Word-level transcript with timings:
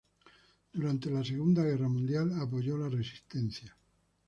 Durante 0.73 1.11
la 1.11 1.23
Segunda 1.23 1.61
Guerra 1.61 1.87
Mundial 1.87 2.33
apoyó 2.41 2.75
la 2.75 2.89
resistencia. 2.89 3.77